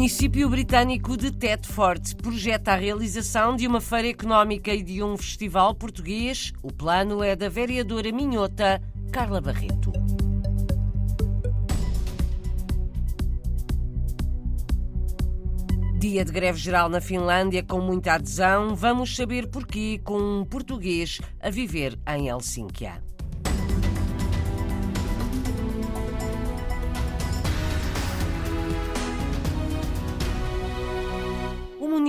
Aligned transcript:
município 0.00 0.48
britânico 0.48 1.14
de 1.14 1.30
Thetford 1.30 2.16
projeta 2.16 2.72
a 2.72 2.74
realização 2.74 3.54
de 3.54 3.66
uma 3.66 3.82
feira 3.82 4.08
económica 4.08 4.72
e 4.72 4.82
de 4.82 5.02
um 5.02 5.14
festival 5.14 5.74
português. 5.74 6.54
O 6.62 6.72
plano 6.72 7.22
é 7.22 7.36
da 7.36 7.50
vereadora 7.50 8.10
minhota 8.10 8.80
Carla 9.12 9.42
Barreto. 9.42 9.92
Dia 15.98 16.24
de 16.24 16.32
greve 16.32 16.58
geral 16.58 16.88
na 16.88 17.02
Finlândia 17.02 17.62
com 17.62 17.82
muita 17.82 18.14
adesão. 18.14 18.74
Vamos 18.74 19.14
saber 19.14 19.48
porquê 19.48 20.00
com 20.02 20.18
um 20.18 20.46
português 20.46 21.20
a 21.38 21.50
viver 21.50 21.98
em 22.08 22.28
Helsínquia. 22.28 23.02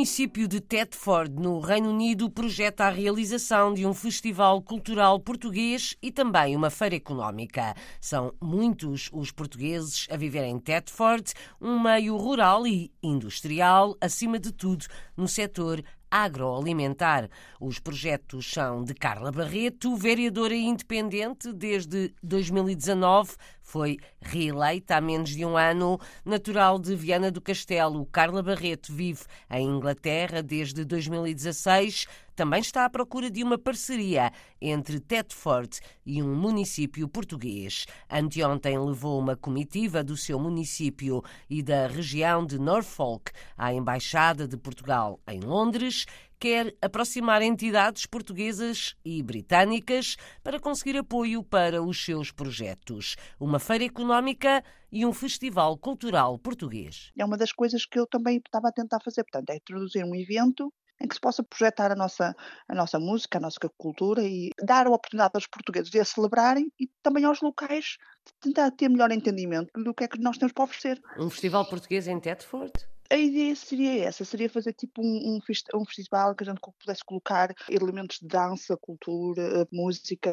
Município 0.01 0.47
de 0.47 0.59
Thetford, 0.59 1.31
no 1.39 1.59
Reino 1.59 1.91
Unido, 1.91 2.27
projeta 2.27 2.85
a 2.85 2.89
realização 2.89 3.71
de 3.71 3.85
um 3.85 3.93
festival 3.93 4.59
cultural 4.59 5.19
português 5.19 5.95
e 6.01 6.11
também 6.11 6.55
uma 6.55 6.71
feira 6.71 6.95
económica. 6.95 7.75
São 7.99 8.33
muitos 8.41 9.11
os 9.13 9.31
portugueses 9.31 10.07
a 10.09 10.17
viver 10.17 10.43
em 10.43 10.57
Thetford, 10.57 11.31
um 11.61 11.79
meio 11.79 12.17
rural 12.17 12.65
e 12.65 12.91
industrial, 13.03 13.95
acima 14.01 14.39
de 14.39 14.51
tudo 14.51 14.87
no 15.15 15.27
setor 15.27 15.83
agroalimentar. 16.09 17.29
Os 17.59 17.79
projetos 17.79 18.51
são 18.51 18.83
de 18.83 18.93
Carla 18.95 19.31
Barreto, 19.31 19.95
vereadora 19.95 20.55
independente 20.55 21.53
desde 21.53 22.13
2019, 22.21 23.35
foi 23.61 23.97
reeleita 24.21 24.97
há 24.97 25.01
menos 25.01 25.29
de 25.29 25.45
um 25.45 25.55
ano. 25.55 25.99
Natural 26.25 26.79
de 26.79 26.95
Viana 26.95 27.31
do 27.31 27.41
Castelo, 27.41 28.05
Carla 28.07 28.43
Barreto 28.43 28.93
vive 28.93 29.23
em 29.49 29.67
Inglaterra 29.67 30.41
desde 30.41 30.83
2016. 30.83 32.07
Também 32.35 32.61
está 32.61 32.85
à 32.85 32.89
procura 32.89 33.29
de 33.29 33.43
uma 33.43 33.57
parceria 33.57 34.31
entre 34.59 34.99
Thetford 34.99 35.79
e 36.05 36.23
um 36.23 36.35
município 36.35 37.07
português. 37.07 37.85
Anteontem 38.09 38.79
levou 38.79 39.19
uma 39.19 39.35
comitiva 39.35 40.03
do 40.03 40.17
seu 40.17 40.39
município 40.39 41.23
e 41.49 41.61
da 41.61 41.87
região 41.87 42.45
de 42.45 42.57
Norfolk 42.57 43.31
à 43.57 43.73
Embaixada 43.73 44.47
de 44.47 44.57
Portugal 44.57 45.19
em 45.27 45.39
Londres 45.39 46.05
quer 46.41 46.75
aproximar 46.81 47.43
entidades 47.43 48.07
portuguesas 48.07 48.95
e 49.05 49.21
britânicas 49.21 50.15
para 50.43 50.59
conseguir 50.59 50.97
apoio 50.97 51.43
para 51.43 51.83
os 51.83 52.03
seus 52.03 52.31
projetos. 52.31 53.15
Uma 53.39 53.59
feira 53.59 53.83
económica 53.83 54.63
e 54.91 55.05
um 55.05 55.13
festival 55.13 55.77
cultural 55.77 56.39
português. 56.39 57.11
É 57.15 57.23
uma 57.23 57.37
das 57.37 57.51
coisas 57.51 57.85
que 57.85 57.99
eu 57.99 58.07
também 58.07 58.37
estava 58.43 58.69
a 58.69 58.71
tentar 58.71 58.99
fazer, 59.05 59.23
portanto, 59.23 59.51
é 59.51 59.57
introduzir 59.57 60.03
um 60.03 60.15
evento 60.15 60.73
em 60.99 61.07
que 61.07 61.13
se 61.13 61.21
possa 61.21 61.43
projetar 61.43 61.91
a 61.91 61.95
nossa, 61.95 62.35
a 62.67 62.73
nossa 62.73 62.99
música, 62.99 63.37
a 63.37 63.41
nossa 63.41 63.59
cultura 63.77 64.23
e 64.23 64.49
dar 64.63 64.87
a 64.87 64.89
oportunidade 64.89 65.33
aos 65.35 65.45
portugueses 65.45 65.91
de 65.91 65.99
a 65.99 66.05
celebrarem 66.05 66.71
e 66.79 66.89
também 67.03 67.23
aos 67.23 67.39
locais 67.41 67.97
de 68.25 68.33
tentar 68.41 68.71
ter 68.71 68.89
melhor 68.89 69.11
entendimento 69.11 69.71
do 69.79 69.93
que 69.93 70.05
é 70.05 70.07
que 70.07 70.19
nós 70.19 70.39
temos 70.39 70.53
para 70.53 70.63
oferecer. 70.63 70.99
Um 71.19 71.29
festival 71.29 71.67
português 71.69 72.07
em 72.07 72.19
Thetford? 72.19 72.73
A 73.11 73.17
ideia 73.17 73.53
seria 73.55 74.05
essa, 74.05 74.23
seria 74.23 74.49
fazer 74.49 74.71
tipo 74.73 75.01
um, 75.01 75.35
um, 75.35 75.39
um, 75.75 75.85
festival 75.85 76.33
que 76.33 76.43
a 76.43 76.47
gente 76.47 76.61
pudesse 76.79 77.03
colocar 77.03 77.53
elementos 77.69 78.19
de 78.19 78.27
dança, 78.27 78.77
cultura, 78.77 79.67
música, 79.71 80.31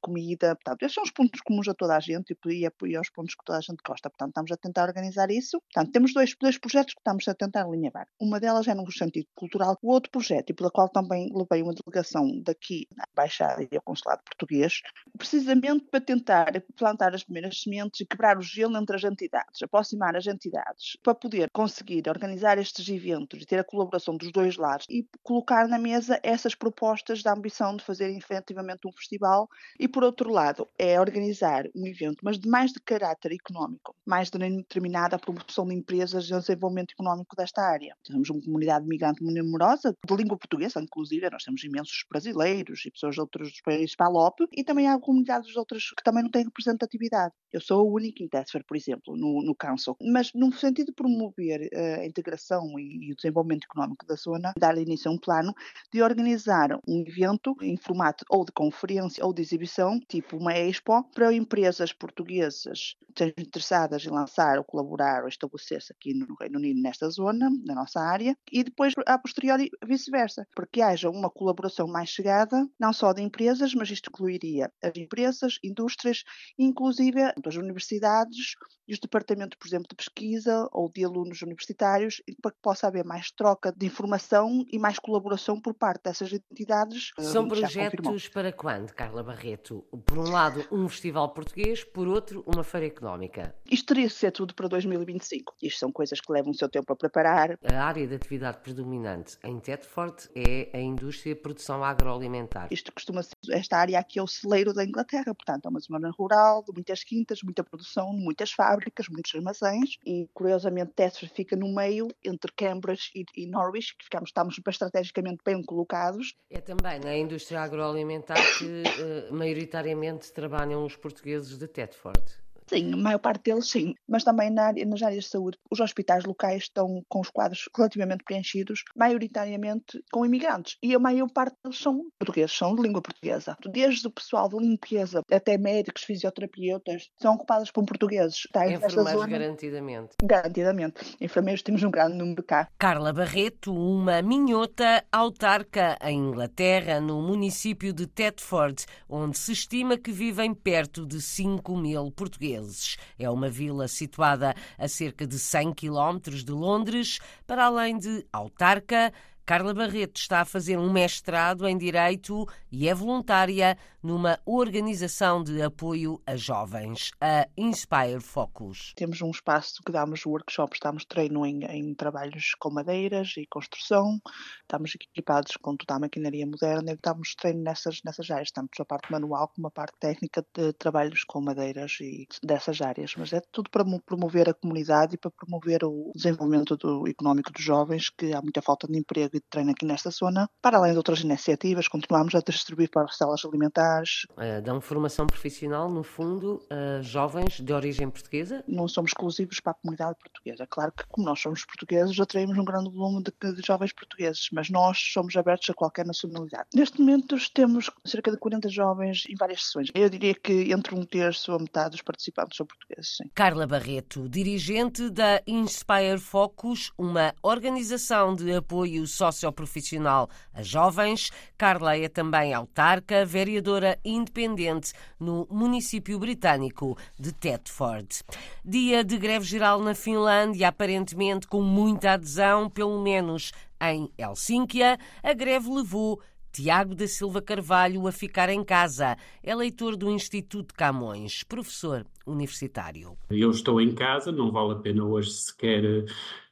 comida, 0.00 0.54
portanto, 0.54 0.82
esses 0.82 0.94
são 0.94 1.02
os 1.02 1.10
pontos 1.10 1.40
comuns 1.40 1.66
a 1.66 1.74
toda 1.74 1.96
a 1.96 2.00
gente 2.00 2.36
e, 2.46 2.68
e 2.84 2.96
aos 2.96 3.10
pontos 3.10 3.34
que 3.34 3.44
toda 3.44 3.58
a 3.58 3.60
gente 3.60 3.82
gosta, 3.84 4.08
portanto, 4.08 4.28
estamos 4.28 4.52
a 4.52 4.56
tentar 4.56 4.84
organizar 4.84 5.30
isso. 5.32 5.60
Portanto, 5.60 5.92
temos 5.92 6.14
dois, 6.14 6.36
dois 6.40 6.56
projetos 6.58 6.94
que 6.94 7.00
estamos 7.00 7.26
a 7.26 7.34
tentar 7.34 7.64
alinhavar. 7.64 8.06
Uma 8.20 8.38
delas 8.38 8.68
é 8.68 8.74
no 8.74 8.90
sentido 8.92 9.26
cultural, 9.34 9.76
o 9.82 9.90
outro 9.90 10.10
projeto, 10.10 10.50
e 10.50 10.54
pela 10.54 10.70
qual 10.70 10.88
também 10.88 11.28
levei 11.34 11.62
uma 11.62 11.74
delegação 11.74 12.40
daqui 12.42 12.86
na 12.96 13.04
Embaixada 13.12 13.66
e 13.68 13.76
ao 13.76 13.82
Consulado 13.82 14.22
Português, 14.24 14.80
precisamente 15.18 15.86
para 15.90 16.00
tentar 16.00 16.52
plantar 16.76 17.14
as 17.14 17.24
primeiras 17.24 17.60
sementes 17.60 18.00
e 18.00 18.06
quebrar 18.06 18.38
o 18.38 18.42
gelo 18.42 18.76
entre 18.76 18.94
as 18.94 19.02
entidades, 19.02 19.60
aproximar 19.62 20.14
as 20.14 20.26
entidades, 20.26 20.96
para 21.02 21.14
poder 21.14 21.50
conseguir 21.50 21.95
conseguir 21.96 22.08
organizar 22.08 22.58
estes 22.58 22.88
eventos 22.88 23.42
e 23.42 23.46
ter 23.46 23.58
a 23.58 23.64
colaboração 23.64 24.16
dos 24.16 24.30
dois 24.30 24.56
lados 24.56 24.86
e 24.88 25.06
colocar 25.22 25.68
na 25.68 25.78
mesa 25.78 26.18
essas 26.22 26.54
propostas 26.54 27.22
da 27.22 27.32
ambição 27.32 27.76
de 27.76 27.84
fazer 27.84 28.10
efetivamente 28.10 28.86
um 28.86 28.92
festival 28.92 29.48
e, 29.78 29.88
por 29.88 30.04
outro 30.04 30.30
lado, 30.30 30.68
é 30.78 31.00
organizar 31.00 31.64
um 31.74 31.86
evento, 31.86 32.18
mas 32.22 32.38
de 32.38 32.48
mais 32.48 32.72
de 32.72 32.80
caráter 32.80 33.32
económico, 33.32 33.94
mais 34.04 34.30
de 34.30 34.38
determinada 34.38 35.18
promoção 35.18 35.66
de 35.66 35.74
empresas 35.74 36.26
e 36.26 36.32
desenvolvimento 36.32 36.92
económico 36.92 37.34
desta 37.36 37.62
área. 37.62 37.94
Temos 38.04 38.28
uma 38.30 38.42
comunidade 38.42 38.86
migrante 38.86 39.22
muito 39.22 39.42
numerosa, 39.42 39.94
de 40.06 40.16
língua 40.16 40.36
portuguesa, 40.36 40.80
inclusive, 40.80 41.28
nós 41.30 41.44
temos 41.44 41.62
imensos 41.64 42.04
brasileiros 42.10 42.84
e 42.84 42.90
pessoas 42.90 43.14
de 43.14 43.20
outros 43.20 43.60
países 43.62 43.96
PALOP, 43.96 44.40
e 44.52 44.62
também 44.64 44.88
há 44.88 44.98
comunidades 44.98 45.50
de 45.50 45.58
outras 45.58 45.90
que 45.96 46.02
também 46.02 46.22
não 46.22 46.30
têm 46.30 46.44
representatividade. 46.44 47.32
Eu 47.52 47.60
sou 47.60 47.80
a 47.80 47.92
única 47.92 48.22
em 48.22 48.28
por 48.66 48.76
exemplo, 48.76 49.16
no, 49.16 49.42
no 49.42 49.54
Council, 49.54 49.96
mas 50.00 50.32
no 50.34 50.52
sentido 50.52 50.86
de 50.86 50.92
promover 50.92 51.60
uh, 51.72 51.85
a 51.94 52.06
integração 52.06 52.78
e, 52.78 53.12
o 53.12 53.16
desenvolvimento 53.16 53.64
económico 53.64 54.06
da 54.06 54.14
zona, 54.14 54.52
dar 54.58 54.76
início 54.76 55.10
a 55.10 55.14
um 55.14 55.18
plano 55.18 55.54
de 55.92 56.02
organizar 56.02 56.78
um 56.86 57.04
evento 57.06 57.56
em 57.62 57.76
formato 57.76 58.24
ou 58.28 58.44
de 58.44 58.52
conferência 58.52 59.24
ou 59.24 59.32
de 59.32 59.42
exibição, 59.42 59.98
tipo 60.08 60.36
uma 60.36 60.56
expo, 60.56 61.04
para 61.14 61.32
empresas 61.32 61.92
portuguesas 61.92 62.96
interessadas 63.38 64.04
em 64.04 64.10
lançar 64.10 64.58
ou 64.58 64.64
colaborar 64.64 65.22
ou 65.22 65.28
estabelecer-se 65.28 65.92
aqui 65.92 66.12
no 66.12 66.34
Reino 66.34 66.58
Unido, 66.58 66.80
nesta 66.80 67.08
zona, 67.08 67.48
na 67.64 67.74
nossa 67.74 68.00
área, 68.00 68.36
e 68.52 68.62
depois, 68.62 68.92
a 69.06 69.18
posteriori, 69.18 69.70
vice-versa, 69.84 70.46
para 70.54 70.66
que 70.66 70.82
haja 70.82 71.08
uma 71.08 71.30
colaboração 71.30 71.86
mais 71.86 72.10
chegada, 72.10 72.68
não 72.78 72.92
só 72.92 73.12
de 73.12 73.22
empresas, 73.22 73.74
mas 73.74 73.90
isto 73.90 74.10
incluiria 74.10 74.70
as 74.82 74.96
empresas, 74.96 75.58
indústrias, 75.62 76.24
inclusive 76.58 77.22
as 77.22 77.56
universidades 77.56 78.54
e 78.86 78.92
os 78.92 79.00
departamentos, 79.00 79.58
por 79.58 79.66
exemplo, 79.66 79.88
de 79.88 79.96
pesquisa 79.96 80.68
ou 80.72 80.90
de 80.90 81.04
alunos 81.04 81.42
universitários, 81.42 81.75
para 81.76 82.50
que 82.50 82.58
possa 82.62 82.86
haver 82.86 83.04
mais 83.04 83.30
troca 83.30 83.72
de 83.72 83.86
informação 83.86 84.64
e 84.70 84.78
mais 84.78 84.98
colaboração 84.98 85.60
por 85.60 85.74
parte 85.74 86.04
dessas 86.04 86.32
entidades. 86.32 87.12
São 87.18 87.48
projetos 87.48 88.28
para 88.28 88.52
quando, 88.52 88.92
Carla 88.92 89.22
Barreto? 89.22 89.84
Por 90.04 90.18
um 90.18 90.30
lado, 90.30 90.64
um 90.70 90.88
festival 90.88 91.32
português, 91.32 91.84
por 91.84 92.06
outro, 92.06 92.44
uma 92.46 92.62
feira 92.62 92.86
económica. 92.86 93.54
Isto 93.70 93.94
teria 93.94 94.08
que 94.08 94.14
ser 94.14 94.30
tudo 94.32 94.54
para 94.54 94.68
2025. 94.68 95.54
Isto 95.62 95.78
são 95.78 95.92
coisas 95.92 96.20
que 96.20 96.32
levam 96.32 96.50
o 96.50 96.54
seu 96.54 96.68
tempo 96.68 96.92
a 96.92 96.96
preparar. 96.96 97.58
A 97.64 97.82
área 97.82 98.06
de 98.06 98.14
atividade 98.14 98.58
predominante 98.58 99.38
em 99.44 99.58
Thetford 99.58 100.28
é 100.34 100.76
a 100.76 100.80
indústria 100.80 101.34
de 101.34 101.40
produção 101.40 101.82
agroalimentar. 101.84 102.68
Isto 102.70 102.92
costuma 102.92 103.22
ser, 103.22 103.34
esta 103.50 103.78
área 103.78 103.98
aqui 103.98 104.18
é 104.18 104.22
o 104.22 104.26
celeiro 104.26 104.72
da 104.72 104.84
Inglaterra, 104.84 105.34
portanto 105.34 105.66
é 105.66 105.68
uma 105.68 105.80
zona 105.80 106.10
rural, 106.18 106.62
de 106.62 106.72
muitas 106.72 107.02
quintas, 107.02 107.42
muita 107.42 107.64
produção, 107.64 108.12
muitas 108.12 108.52
fábricas 108.52 109.06
muitos 109.08 109.34
armazéns 109.34 109.98
e, 110.04 110.28
curiosamente, 110.32 110.92
Tesser 110.92 111.30
fica 111.32 111.56
no 111.56 111.65
meio 111.72 112.08
entre 112.24 112.52
Cambridge 112.56 113.10
e, 113.14 113.24
e 113.36 113.46
Norwich, 113.46 113.94
que 113.96 114.04
ficamos, 114.04 114.30
estamos 114.30 114.56
estrategicamente 114.66 115.38
bem 115.44 115.62
colocados. 115.62 116.34
É 116.50 116.60
também 116.60 117.00
na 117.00 117.16
indústria 117.16 117.60
agroalimentar 117.60 118.38
que 118.58 118.64
uh, 118.64 119.34
maioritariamente 119.34 120.32
trabalham 120.32 120.84
os 120.84 120.96
portugueses 120.96 121.58
de 121.58 121.66
Thetford. 121.66 122.45
Sim, 122.68 122.92
a 122.94 122.96
maior 122.96 123.18
parte 123.18 123.44
deles 123.44 123.70
sim, 123.70 123.94
mas 124.08 124.24
também 124.24 124.50
na 124.50 124.66
área, 124.66 124.84
nas 124.84 125.02
áreas 125.02 125.24
de 125.24 125.30
saúde. 125.30 125.58
Os 125.70 125.78
hospitais 125.78 126.24
locais 126.24 126.64
estão 126.64 127.02
com 127.08 127.20
os 127.20 127.30
quadros 127.30 127.68
relativamente 127.76 128.24
preenchidos, 128.24 128.82
maioritariamente 128.96 130.02
com 130.12 130.26
imigrantes, 130.26 130.76
e 130.82 130.94
a 130.94 130.98
maior 130.98 131.30
parte 131.30 131.56
deles 131.62 131.78
são 131.78 132.06
portugueses, 132.18 132.56
são 132.56 132.74
de 132.74 132.82
língua 132.82 133.00
portuguesa. 133.00 133.56
Desde 133.72 134.06
o 134.08 134.10
pessoal 134.10 134.48
de 134.48 134.56
limpeza 134.56 135.22
até 135.30 135.56
médicos, 135.56 136.02
fisioterapeutas, 136.02 137.08
são 137.20 137.34
ocupados 137.34 137.70
por 137.70 137.84
portugueses. 137.84 138.44
Está 138.46 138.68
Enfermeiros 138.68 139.26
garantidamente. 139.26 140.16
Garantidamente. 140.22 141.16
Enfermeiros 141.20 141.62
temos 141.62 141.82
um 141.82 141.90
grande 141.90 142.16
número 142.16 142.42
cá. 142.42 142.68
Carla 142.78 143.12
Barreto, 143.12 143.72
uma 143.72 144.20
minhota 144.22 145.04
autarca 145.12 145.96
em 146.02 146.18
Inglaterra, 146.18 147.00
no 147.00 147.22
município 147.22 147.92
de 147.92 148.06
Thetford, 148.06 148.84
onde 149.08 149.38
se 149.38 149.52
estima 149.52 149.96
que 149.96 150.10
vivem 150.10 150.52
perto 150.52 151.06
de 151.06 151.20
5 151.20 151.76
mil 151.76 152.10
portugueses 152.10 152.55
ingleses. 152.56 152.96
É 153.18 153.28
uma 153.30 153.48
vila 153.48 153.88
situada 153.88 154.54
a 154.78 154.88
cerca 154.88 155.26
de 155.26 155.38
100 155.38 155.74
quilómetros 155.74 156.44
de 156.44 156.52
Londres, 156.52 157.18
para 157.46 157.66
além 157.66 157.98
de 157.98 158.26
autarca, 158.32 159.12
Carla 159.46 159.72
Barreto 159.72 160.16
está 160.16 160.40
a 160.40 160.44
fazer 160.44 160.76
um 160.76 160.92
mestrado 160.92 161.68
em 161.68 161.78
Direito 161.78 162.48
e 162.68 162.88
é 162.88 162.94
voluntária 162.94 163.78
numa 164.02 164.40
organização 164.44 165.42
de 165.42 165.62
apoio 165.62 166.20
a 166.26 166.36
jovens, 166.36 167.12
a 167.20 167.46
Inspire 167.56 168.20
Focus. 168.20 168.92
Temos 168.96 169.22
um 169.22 169.30
espaço 169.30 169.82
que 169.86 169.92
damos 169.92 170.26
workshops, 170.26 170.80
damos 170.82 171.04
treino 171.04 171.46
em, 171.46 171.64
em 171.64 171.94
trabalhos 171.94 172.56
com 172.58 172.70
madeiras 172.70 173.34
e 173.36 173.46
construção, 173.46 174.20
estamos 174.62 174.92
equipados 174.96 175.56
com 175.56 175.76
toda 175.76 175.94
a 175.94 176.00
maquinaria 176.00 176.46
moderna 176.46 176.92
e 176.92 176.98
damos 177.00 177.36
treino 177.36 177.62
nessas, 177.62 178.00
nessas 178.04 178.28
áreas, 178.28 178.50
tanto 178.50 178.82
a 178.82 178.84
parte 178.84 179.12
manual 179.12 179.48
como 179.54 179.68
a 179.68 179.70
parte 179.70 179.96
técnica 180.00 180.44
de 180.54 180.72
trabalhos 180.72 181.22
com 181.22 181.40
madeiras 181.40 181.98
e 182.00 182.26
dessas 182.42 182.80
áreas. 182.80 183.14
Mas 183.16 183.32
é 183.32 183.40
tudo 183.52 183.70
para 183.70 183.84
promover 184.04 184.48
a 184.48 184.54
comunidade 184.54 185.14
e 185.14 185.18
para 185.18 185.30
promover 185.30 185.84
o 185.84 186.10
desenvolvimento 186.16 186.76
do, 186.76 187.08
económico 187.08 187.52
dos 187.52 187.62
jovens, 187.62 188.10
que 188.10 188.32
há 188.32 188.42
muita 188.42 188.60
falta 188.60 188.88
de 188.88 188.98
emprego 188.98 189.35
e 189.36 189.40
de 189.40 189.46
treino 189.48 189.70
aqui 189.70 189.84
nesta 189.84 190.10
zona. 190.10 190.48
Para 190.60 190.78
além 190.78 190.92
de 190.92 190.98
outras 190.98 191.20
iniciativas, 191.20 191.88
continuamos 191.88 192.34
a 192.34 192.40
distribuir 192.40 192.90
para 192.90 193.06
parcelas 193.06 193.44
alimentares. 193.44 194.26
Uh, 194.32 194.60
dão 194.62 194.80
formação 194.80 195.26
profissional, 195.26 195.90
no 195.90 196.02
fundo, 196.02 196.62
a 196.70 197.02
jovens 197.02 197.60
de 197.60 197.72
origem 197.72 198.10
portuguesa? 198.10 198.64
Não 198.66 198.88
somos 198.88 199.10
exclusivos 199.10 199.60
para 199.60 199.72
a 199.72 199.74
comunidade 199.74 200.18
portuguesa. 200.18 200.66
Claro 200.68 200.92
que, 200.92 201.04
como 201.08 201.26
nós 201.26 201.40
somos 201.40 201.64
portugueses, 201.64 202.18
atraímos 202.18 202.58
um 202.58 202.64
grande 202.64 202.90
volume 202.90 203.22
de, 203.22 203.52
de 203.52 203.66
jovens 203.66 203.92
portugueses, 203.92 204.48
mas 204.52 204.70
nós 204.70 204.98
somos 205.12 205.36
abertos 205.36 205.70
a 205.70 205.74
qualquer 205.74 206.06
nacionalidade. 206.06 206.68
Neste 206.74 207.00
momento, 207.00 207.36
temos 207.52 207.90
cerca 208.04 208.30
de 208.30 208.38
40 208.38 208.68
jovens 208.68 209.24
em 209.28 209.34
várias 209.34 209.64
sessões. 209.64 209.88
Eu 209.94 210.08
diria 210.08 210.34
que 210.34 210.72
entre 210.72 210.94
um 210.94 211.04
terço 211.04 211.52
a 211.52 211.58
metade 211.58 211.90
dos 211.90 212.02
participantes 212.02 212.56
são 212.56 212.66
portugueses. 212.66 213.16
Sim. 213.16 213.30
Carla 213.34 213.66
Barreto, 213.66 214.28
dirigente 214.28 215.10
da 215.10 215.42
Inspire 215.46 216.18
Focus, 216.18 216.92
uma 216.98 217.34
organização 217.42 218.34
de 218.34 218.52
apoio 218.52 219.06
socioprofissional 219.32 220.28
a 220.54 220.62
jovens. 220.62 221.30
Carla 221.58 221.96
é 221.96 222.08
também 222.08 222.54
autarca, 222.54 223.24
vereadora 223.24 223.98
independente 224.04 224.92
no 225.18 225.46
município 225.50 226.18
britânico 226.18 226.96
de 227.18 227.32
Thetford. 227.32 228.22
Dia 228.64 229.02
de 229.02 229.18
greve 229.18 229.44
geral 229.44 229.80
na 229.80 229.94
Finlândia, 229.94 230.68
aparentemente 230.68 231.46
com 231.46 231.62
muita 231.62 232.12
adesão, 232.12 232.70
pelo 232.70 233.02
menos 233.02 233.52
em 233.80 234.10
Helsínquia. 234.16 234.98
A 235.22 235.32
greve 235.32 235.68
levou 235.68 236.20
Tiago 236.56 236.94
da 236.94 237.06
Silva 237.06 237.42
Carvalho 237.42 238.06
a 238.06 238.12
ficar 238.12 238.48
em 238.48 238.64
casa. 238.64 239.18
É 239.42 239.54
leitor 239.54 239.94
do 239.94 240.10
Instituto 240.10 240.74
Camões, 240.74 241.42
professor 241.42 242.06
universitário. 242.26 243.14
Eu 243.28 243.50
estou 243.50 243.78
em 243.78 243.94
casa, 243.94 244.32
não 244.32 244.50
vale 244.50 244.72
a 244.72 244.76
pena 244.76 245.04
hoje 245.04 245.32
sequer 245.32 246.06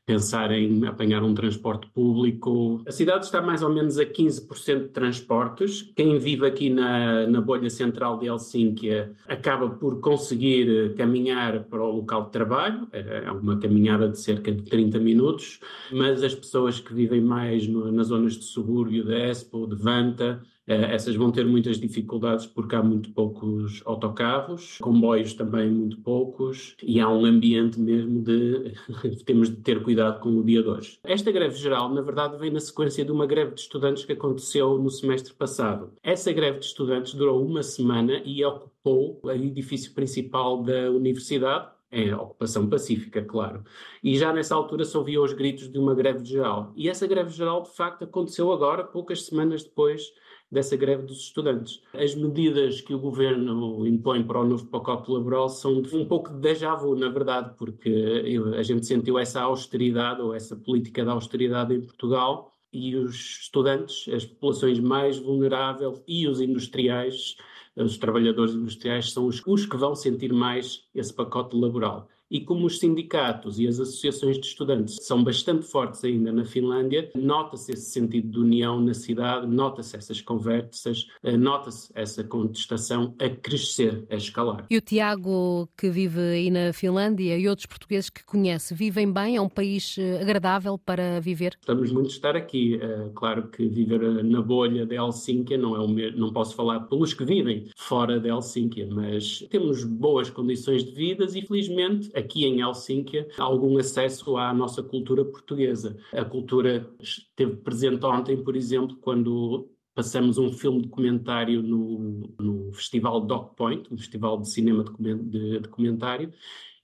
pensar 0.06 0.50
em 0.52 0.86
apanhar 0.86 1.22
um 1.22 1.34
transporte 1.34 1.86
público. 1.88 2.82
A 2.86 2.92
cidade 2.92 3.24
está 3.24 3.40
mais 3.40 3.62
ou 3.62 3.72
menos 3.72 3.98
a 3.98 4.04
15% 4.04 4.82
de 4.82 4.88
transportes. 4.88 5.92
Quem 5.96 6.18
vive 6.18 6.46
aqui 6.46 6.70
na, 6.70 7.26
na 7.26 7.40
bolha 7.40 7.70
central 7.70 8.18
de 8.18 8.26
Helsínquia 8.26 9.12
acaba 9.26 9.70
por 9.70 10.00
conseguir 10.00 10.94
caminhar 10.94 11.64
para 11.64 11.82
o 11.82 11.96
local 11.96 12.24
de 12.24 12.30
trabalho. 12.30 12.86
É 12.92 13.30
uma 13.30 13.58
caminhada 13.58 14.08
de 14.08 14.18
cerca 14.18 14.52
de 14.52 14.62
30 14.62 14.98
minutos, 14.98 15.60
mas 15.90 16.22
as 16.22 16.34
pessoas 16.34 16.80
que 16.80 16.92
vivem 16.92 17.20
mais 17.20 17.66
no, 17.66 17.90
nas 17.90 18.08
zonas 18.08 18.34
de 18.34 18.44
subúrbio 18.44 19.04
de 19.04 19.30
Espoo, 19.30 19.66
de 19.66 19.74
Vanta, 19.74 20.42
eh, 20.63 20.63
essas 20.66 21.14
vão 21.14 21.30
ter 21.30 21.44
muitas 21.44 21.78
dificuldades 21.78 22.46
porque 22.46 22.74
há 22.74 22.82
muito 22.82 23.10
poucos 23.10 23.82
autocarros, 23.84 24.78
comboios 24.80 25.34
também 25.34 25.70
muito 25.70 25.98
poucos, 25.98 26.76
e 26.82 27.00
há 27.00 27.08
um 27.08 27.24
ambiente 27.24 27.78
mesmo 27.78 28.22
de 28.22 28.72
temos 29.24 29.50
de 29.50 29.56
ter 29.56 29.82
cuidado 29.82 30.20
com 30.20 30.30
o 30.30 30.44
dia 30.44 30.62
de 30.62 30.68
hoje. 30.68 30.98
Esta 31.04 31.30
greve 31.30 31.56
geral, 31.56 31.92
na 31.92 32.00
verdade, 32.00 32.38
vem 32.38 32.50
na 32.50 32.60
sequência 32.60 33.04
de 33.04 33.12
uma 33.12 33.26
greve 33.26 33.54
de 33.54 33.60
estudantes 33.60 34.04
que 34.04 34.12
aconteceu 34.12 34.78
no 34.78 34.90
semestre 34.90 35.34
passado. 35.34 35.92
Essa 36.02 36.32
greve 36.32 36.58
de 36.58 36.66
estudantes 36.66 37.14
durou 37.14 37.44
uma 37.44 37.62
semana 37.62 38.22
e 38.24 38.44
ocupou 38.44 39.20
o 39.22 39.30
edifício 39.30 39.92
principal 39.92 40.62
da 40.62 40.90
universidade, 40.90 41.68
em 41.92 42.12
ocupação 42.12 42.68
pacífica, 42.68 43.22
claro. 43.22 43.62
E 44.02 44.18
já 44.18 44.32
nessa 44.32 44.54
altura 44.54 44.84
se 44.84 44.96
ouvia 44.96 45.22
os 45.22 45.32
gritos 45.32 45.70
de 45.70 45.78
uma 45.78 45.94
greve 45.94 46.24
geral. 46.24 46.72
E 46.74 46.88
essa 46.88 47.06
greve 47.06 47.30
geral, 47.30 47.62
de 47.62 47.70
facto, 47.70 48.02
aconteceu 48.02 48.52
agora, 48.52 48.82
poucas 48.82 49.24
semanas 49.26 49.62
depois 49.62 50.12
dessa 50.50 50.76
greve 50.76 51.02
dos 51.02 51.20
estudantes. 51.20 51.82
As 51.92 52.14
medidas 52.14 52.80
que 52.80 52.94
o 52.94 52.98
governo 52.98 53.86
impõe 53.86 54.22
para 54.22 54.40
o 54.40 54.44
novo 54.44 54.66
pacote 54.66 55.10
laboral 55.10 55.48
são 55.48 55.82
um 55.92 56.06
pouco 56.06 56.30
de 56.30 56.40
déjà 56.40 56.74
vu, 56.74 56.94
na 56.94 57.08
verdade, 57.08 57.54
porque 57.58 58.22
a 58.56 58.62
gente 58.62 58.86
sentiu 58.86 59.18
essa 59.18 59.42
austeridade 59.42 60.22
ou 60.22 60.34
essa 60.34 60.54
política 60.54 61.02
de 61.02 61.10
austeridade 61.10 61.74
em 61.74 61.80
Portugal 61.80 62.54
e 62.72 62.96
os 62.96 63.14
estudantes, 63.42 64.12
as 64.12 64.24
populações 64.24 64.80
mais 64.80 65.18
vulneráveis 65.18 66.02
e 66.06 66.26
os 66.26 66.40
industriais, 66.40 67.36
os 67.76 67.96
trabalhadores 67.98 68.54
industriais, 68.54 69.12
são 69.12 69.26
os, 69.26 69.42
os 69.46 69.66
que 69.66 69.76
vão 69.76 69.94
sentir 69.94 70.32
mais 70.32 70.84
esse 70.94 71.12
pacote 71.12 71.56
laboral. 71.56 72.08
E 72.30 72.40
como 72.40 72.66
os 72.66 72.78
sindicatos 72.78 73.58
e 73.58 73.68
as 73.68 73.78
associações 73.78 74.38
de 74.38 74.46
estudantes 74.46 74.96
são 75.02 75.22
bastante 75.22 75.66
fortes 75.66 76.02
ainda 76.04 76.32
na 76.32 76.44
Finlândia, 76.44 77.10
nota-se 77.14 77.72
esse 77.72 77.90
sentido 77.90 78.28
de 78.28 78.38
união 78.38 78.80
na 78.80 78.94
cidade, 78.94 79.46
nota-se 79.46 79.96
essas 79.96 80.20
conversas, 80.20 81.06
eh, 81.22 81.36
nota-se 81.36 81.90
essa 81.94 82.24
contestação 82.24 83.14
a 83.20 83.28
crescer, 83.28 84.06
a 84.10 84.16
escalar. 84.16 84.66
E 84.70 84.76
o 84.76 84.80
Tiago, 84.80 85.68
que 85.76 85.90
vive 85.90 86.20
aí 86.20 86.50
na 86.50 86.72
Finlândia, 86.72 87.36
e 87.36 87.48
outros 87.48 87.66
portugueses 87.66 88.08
que 88.08 88.24
conhece, 88.24 88.74
vivem 88.74 89.12
bem? 89.12 89.36
É 89.36 89.40
um 89.40 89.48
país 89.48 89.96
eh, 89.98 90.20
agradável 90.20 90.78
para 90.78 91.20
viver? 91.20 91.56
Estamos 91.60 91.92
muito 91.92 92.08
de 92.08 92.14
estar 92.14 92.36
aqui. 92.36 92.78
Eh, 92.80 93.10
claro 93.14 93.48
que 93.48 93.68
viver 93.68 94.24
na 94.24 94.40
bolha 94.40 94.86
de 94.86 94.96
Helsínquia 94.96 95.58
não 95.58 95.76
é 95.76 95.80
o 95.80 95.88
mesmo, 95.88 96.18
não 96.18 96.32
posso 96.32 96.54
falar 96.54 96.80
pelos 96.80 97.12
que 97.12 97.24
vivem 97.24 97.68
fora 97.76 98.18
de 98.18 98.28
Helsínquia, 98.28 98.88
mas 98.90 99.46
temos 99.50 99.84
boas 99.84 100.30
condições 100.30 100.84
de 100.84 100.92
vida 100.92 101.24
e 101.24 101.42
felizmente 101.42 102.10
aqui 102.14 102.44
em 102.44 102.60
Helsínquia 102.60 103.28
algum 103.38 103.78
acesso 103.78 104.36
à 104.36 104.52
nossa 104.52 104.82
cultura 104.82 105.24
portuguesa. 105.24 105.96
A 106.12 106.24
cultura 106.24 106.88
esteve 107.00 107.56
presente 107.56 108.04
ontem, 108.04 108.42
por 108.42 108.56
exemplo, 108.56 108.96
quando 108.96 109.68
passamos 109.94 110.38
um 110.38 110.52
filme 110.52 110.82
documentário 110.82 111.62
no, 111.62 112.34
no 112.38 112.72
Festival 112.72 113.20
Doc 113.20 113.54
Point, 113.54 113.92
um 113.92 113.96
festival 113.96 114.40
de 114.40 114.50
cinema 114.50 114.84
de 114.98 115.60
documentário, 115.60 116.32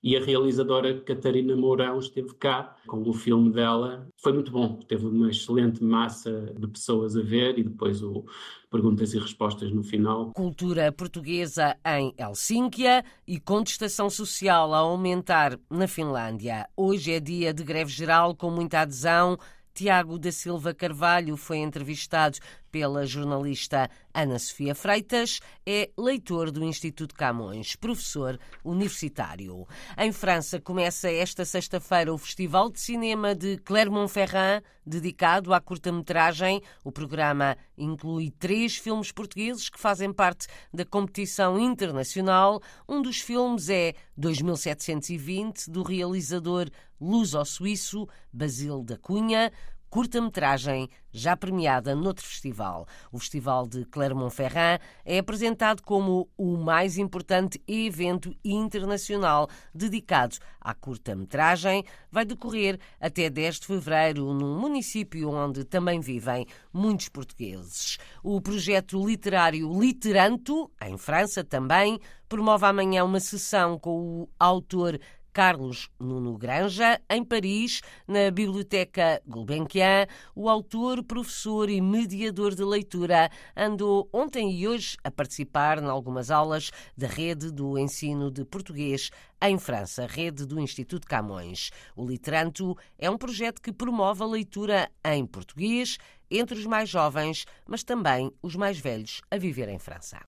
e 0.02 0.16
a 0.16 0.24
realizadora 0.24 0.98
Catarina 1.00 1.54
Mourão 1.54 1.98
esteve 1.98 2.34
cá 2.34 2.76
com 2.86 3.02
o 3.08 3.12
filme 3.12 3.50
dela. 3.50 4.08
Foi 4.16 4.32
muito 4.32 4.50
bom, 4.50 4.76
teve 4.88 5.06
uma 5.06 5.30
excelente 5.30 5.82
massa 5.82 6.52
de 6.58 6.66
pessoas 6.66 7.16
a 7.16 7.22
ver 7.22 7.58
e 7.58 7.64
depois 7.64 8.02
o 8.02 8.24
perguntas 8.70 9.12
e 9.12 9.18
respostas 9.18 9.72
no 9.72 9.82
final. 9.82 10.32
Cultura 10.32 10.92
portuguesa 10.92 11.76
em 11.84 12.14
Helsínquia 12.16 13.04
e 13.26 13.40
contestação 13.40 14.08
social 14.08 14.72
a 14.72 14.78
aumentar 14.78 15.58
na 15.68 15.88
Finlândia. 15.88 16.68
Hoje 16.76 17.12
é 17.12 17.20
dia 17.20 17.52
de 17.52 17.64
greve 17.64 17.90
geral 17.90 18.34
com 18.34 18.50
muita 18.50 18.80
adesão. 18.80 19.36
Tiago 19.74 20.18
da 20.18 20.32
Silva 20.32 20.74
Carvalho 20.74 21.36
foi 21.36 21.58
entrevistado 21.58 22.38
pela 22.70 23.06
jornalista 23.06 23.88
Ana 24.12 24.38
Sofia 24.38 24.74
Freitas, 24.74 25.40
é 25.66 25.90
leitor 25.96 26.50
do 26.50 26.64
Instituto 26.64 27.14
Camões, 27.14 27.76
professor 27.76 28.38
universitário. 28.64 29.66
Em 29.96 30.12
França 30.12 30.60
começa 30.60 31.10
esta 31.10 31.44
sexta-feira 31.44 32.12
o 32.12 32.18
Festival 32.18 32.70
de 32.70 32.80
Cinema 32.80 33.34
de 33.34 33.58
Clermont-Ferrand, 33.58 34.62
dedicado 34.84 35.54
à 35.54 35.60
curta-metragem. 35.60 36.60
O 36.84 36.90
programa 36.90 37.56
inclui 37.76 38.30
três 38.30 38.76
filmes 38.76 39.12
portugueses 39.12 39.68
que 39.68 39.78
fazem 39.78 40.12
parte 40.12 40.46
da 40.72 40.84
competição 40.84 41.58
internacional. 41.58 42.60
Um 42.88 43.00
dos 43.00 43.20
filmes 43.20 43.68
é 43.68 43.94
2720, 44.16 45.70
do 45.70 45.82
realizador 45.82 46.68
luso-suíço 47.00 48.06
Basile 48.32 48.84
da 48.84 48.98
Cunha 48.98 49.50
curta-metragem 49.90 50.88
já 51.12 51.36
premiada 51.36 51.94
noutro 51.94 52.24
festival. 52.24 52.86
O 53.10 53.18
Festival 53.18 53.66
de 53.66 53.84
Clermont-Ferrand 53.86 54.78
é 55.04 55.18
apresentado 55.18 55.82
como 55.82 56.28
o 56.38 56.56
mais 56.56 56.96
importante 56.96 57.60
evento 57.66 58.32
internacional 58.44 59.48
dedicado 59.74 60.36
à 60.60 60.72
curta-metragem. 60.72 61.84
Vai 62.10 62.24
decorrer 62.24 62.78
até 63.00 63.28
10 63.28 63.60
de 63.60 63.66
fevereiro 63.66 64.32
num 64.32 64.58
município 64.58 65.30
onde 65.30 65.64
também 65.64 66.00
vivem 66.00 66.46
muitos 66.72 67.08
portugueses. 67.08 67.98
O 68.22 68.40
projeto 68.40 69.04
literário 69.04 69.68
Literanto, 69.80 70.70
em 70.80 70.96
França 70.96 71.42
também, 71.42 71.98
promove 72.28 72.64
amanhã 72.64 73.02
uma 73.02 73.18
sessão 73.18 73.76
com 73.76 74.22
o 74.22 74.28
autor 74.38 75.00
Carlos 75.32 75.88
Nuno 75.98 76.36
Granja, 76.36 77.00
em 77.08 77.24
Paris, 77.24 77.80
na 78.06 78.30
Biblioteca 78.30 79.22
Gulbenkian, 79.26 80.06
o 80.34 80.48
autor, 80.48 81.02
professor 81.04 81.70
e 81.70 81.80
mediador 81.80 82.54
de 82.54 82.64
leitura 82.64 83.30
andou 83.56 84.08
ontem 84.12 84.52
e 84.52 84.66
hoje 84.66 84.96
a 85.04 85.10
participar 85.10 85.82
em 85.82 85.86
algumas 85.86 86.30
aulas 86.30 86.70
da 86.96 87.06
rede 87.06 87.50
do 87.50 87.78
ensino 87.78 88.30
de 88.30 88.44
português 88.44 89.10
em 89.42 89.58
França, 89.58 90.06
rede 90.06 90.44
do 90.44 90.60
Instituto 90.60 91.06
Camões. 91.06 91.70
O 91.96 92.06
Literanto 92.06 92.76
é 92.98 93.08
um 93.08 93.16
projeto 93.16 93.62
que 93.62 93.72
promove 93.72 94.22
a 94.22 94.26
leitura 94.26 94.90
em 95.04 95.24
português 95.24 95.98
entre 96.30 96.58
os 96.58 96.66
mais 96.66 96.88
jovens, 96.88 97.44
mas 97.66 97.82
também 97.82 98.30
os 98.42 98.54
mais 98.54 98.78
velhos 98.78 99.20
a 99.30 99.36
viver 99.36 99.68
em 99.68 99.78
França. 99.78 100.20